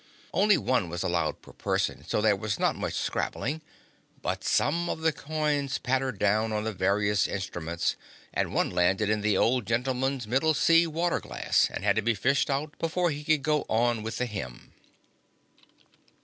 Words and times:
Only 0.33 0.57
one 0.57 0.89
was 0.89 1.03
allowed 1.03 1.43
per 1.43 1.53
person, 1.53 2.03
so 2.07 2.21
there 2.21 2.35
was 2.35 2.57
not 2.57 2.75
much 2.75 2.95
scrambling, 2.95 3.61
but 4.23 4.43
some 4.43 4.89
of 4.89 5.01
the 5.01 5.11
coins 5.11 5.77
pattered 5.77 6.17
down 6.17 6.51
on 6.51 6.63
the 6.63 6.73
various 6.73 7.27
instruments, 7.27 7.95
and 8.33 8.51
one 8.51 8.71
landed 8.71 9.11
in 9.11 9.21
the 9.21 9.37
old 9.37 9.67
gentleman's 9.67 10.25
middle 10.27 10.55
C 10.55 10.87
water 10.87 11.19
glass 11.19 11.69
and 11.71 11.83
had 11.83 11.95
to 11.97 12.01
be 12.01 12.15
fished 12.15 12.49
out 12.49 12.73
before 12.79 13.11
he 13.11 13.23
could 13.23 13.43
go 13.43 13.63
on 13.69 14.01
with 14.01 14.17
the 14.17 14.25
Hymn. 14.25 14.73